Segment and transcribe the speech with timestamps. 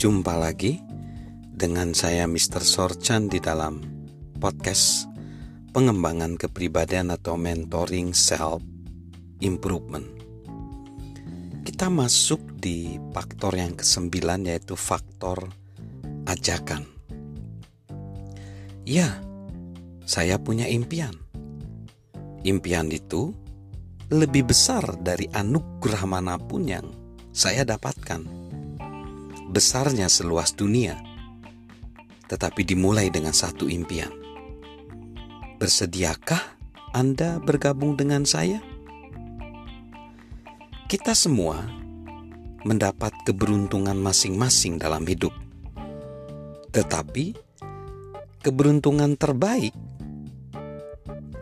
[0.00, 0.80] Jumpa lagi
[1.52, 2.64] dengan saya Mr.
[2.64, 3.84] Sorchan di dalam
[4.40, 5.04] podcast
[5.76, 8.64] pengembangan kepribadian atau mentoring self
[9.44, 10.08] improvement.
[11.68, 15.52] Kita masuk di faktor yang kesembilan yaitu faktor
[16.24, 16.88] ajakan.
[18.88, 19.20] Ya,
[20.08, 21.12] saya punya impian.
[22.40, 23.36] Impian itu
[24.08, 26.88] lebih besar dari anugerah mana pun yang
[27.36, 28.39] saya dapatkan.
[29.50, 30.94] Besarnya seluas dunia,
[32.30, 34.14] tetapi dimulai dengan satu impian.
[35.58, 36.38] Bersediakah
[36.94, 38.62] Anda bergabung dengan saya?
[40.86, 41.66] Kita semua
[42.62, 45.34] mendapat keberuntungan masing-masing dalam hidup,
[46.70, 47.34] tetapi
[48.46, 49.74] keberuntungan terbaik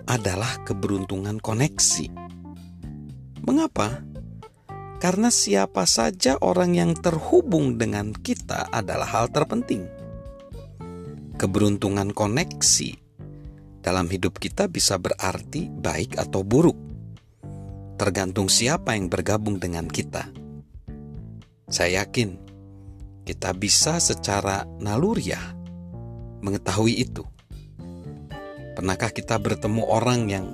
[0.09, 2.09] adalah keberuntungan koneksi.
[3.45, 4.01] Mengapa?
[4.98, 9.86] Karena siapa saja orang yang terhubung dengan kita adalah hal terpenting.
[11.39, 12.98] Keberuntungan koneksi
[13.78, 16.75] dalam hidup kita bisa berarti baik atau buruk,
[17.95, 20.34] tergantung siapa yang bergabung dengan kita.
[21.70, 22.34] Saya yakin
[23.22, 25.55] kita bisa secara naluriah
[26.42, 27.22] mengetahui itu.
[28.75, 30.47] Pernahkah kita bertemu orang yang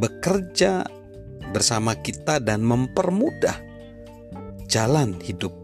[0.00, 0.88] bekerja
[1.52, 3.73] bersama kita dan mempermudah
[4.74, 5.54] jalan hidup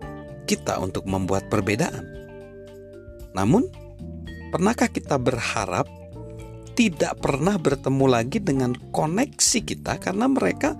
[0.47, 2.06] kita untuk membuat perbedaan.
[3.34, 3.66] Namun,
[4.55, 5.91] pernahkah kita berharap
[6.78, 10.78] tidak pernah bertemu lagi dengan koneksi kita karena mereka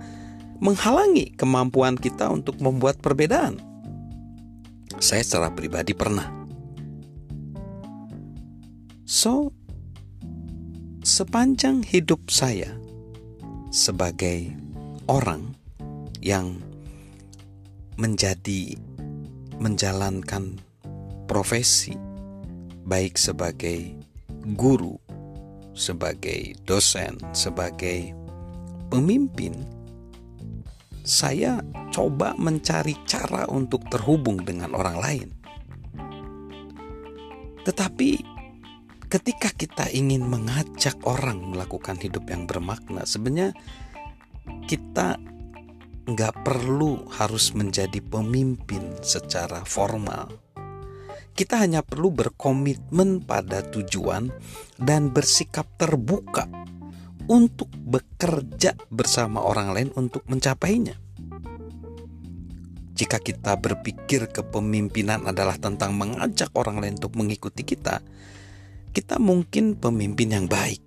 [0.63, 3.59] menghalangi kemampuan kita untuk membuat perbedaan?
[5.03, 6.31] Saya secara pribadi pernah.
[9.03, 9.51] So,
[11.03, 12.79] sepanjang hidup saya
[13.75, 14.55] sebagai
[15.11, 15.51] orang
[16.23, 16.70] yang
[17.99, 18.75] menjadi
[19.59, 20.59] menjalankan
[21.27, 21.95] profesi
[22.87, 23.93] baik sebagai
[24.57, 24.97] guru,
[25.71, 28.11] sebagai dosen, sebagai
[28.91, 29.53] pemimpin,
[31.01, 35.29] saya coba mencari cara untuk terhubung dengan orang lain.
[37.61, 38.11] Tetapi
[39.11, 43.53] ketika kita ingin mengajak orang melakukan hidup yang bermakna, sebenarnya
[44.65, 45.19] kita
[46.05, 50.29] nggak perlu harus menjadi pemimpin secara formal.
[51.31, 54.29] Kita hanya perlu berkomitmen pada tujuan
[54.75, 56.49] dan bersikap terbuka
[57.31, 60.99] untuk bekerja bersama orang lain untuk mencapainya.
[62.91, 68.03] Jika kita berpikir kepemimpinan adalah tentang mengajak orang lain untuk mengikuti kita,
[68.91, 70.83] kita mungkin pemimpin yang baik.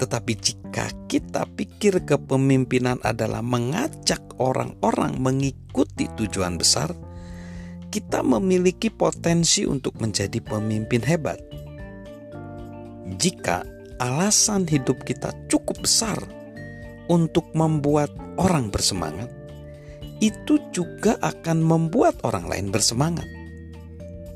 [0.00, 6.88] Tetapi jika kita pikir kepemimpinan adalah mengajak orang-orang mengikuti tujuan besar,
[7.92, 11.36] kita memiliki potensi untuk menjadi pemimpin hebat.
[13.20, 13.60] Jika
[14.00, 16.16] alasan hidup kita cukup besar
[17.12, 18.08] untuk membuat
[18.40, 19.28] orang bersemangat,
[20.24, 23.28] itu juga akan membuat orang lain bersemangat,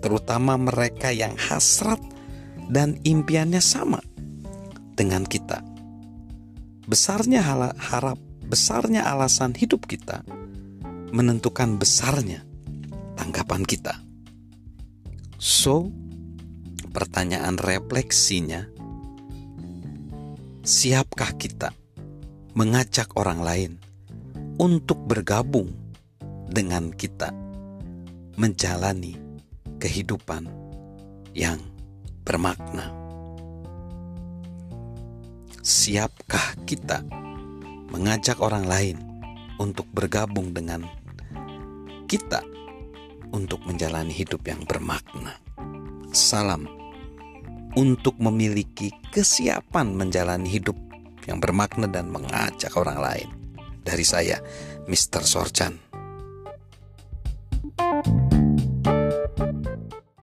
[0.05, 2.05] terutama mereka yang hasrat
[2.69, 4.05] dan impiannya sama
[4.95, 5.61] dengan kita.
[6.87, 7.43] Besarnya
[7.77, 10.23] harap, besarnya alasan hidup kita
[11.15, 12.43] menentukan besarnya
[13.15, 13.95] tanggapan kita.
[15.39, 15.91] So,
[16.91, 18.67] pertanyaan refleksinya,
[20.67, 21.71] siapkah kita
[22.55, 23.73] mengajak orang lain
[24.59, 25.75] untuk bergabung
[26.51, 27.35] dengan kita
[28.35, 29.15] menjalani
[29.79, 30.51] kehidupan
[31.35, 31.63] yang
[32.27, 33.04] bermakna?
[35.65, 37.01] Siapkah kita
[37.89, 39.01] mengajak orang lain
[39.57, 40.85] untuk bergabung dengan
[42.05, 42.45] kita
[43.33, 45.41] untuk menjalani hidup yang bermakna?
[46.13, 46.69] Salam
[47.81, 50.77] untuk memiliki kesiapan menjalani hidup
[51.25, 53.29] yang bermakna dan mengajak orang lain.
[53.81, 54.37] Dari saya,
[54.85, 55.25] Mr.
[55.25, 55.84] Sorchan.